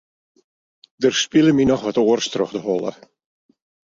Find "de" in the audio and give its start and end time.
2.55-2.61